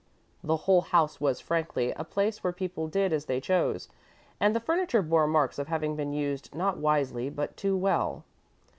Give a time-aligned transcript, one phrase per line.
[0.43, 3.87] The whole house was, frankly, a place where people did as they chose,
[4.39, 8.23] and the furniture bore marks of having been used not wisely, but too well.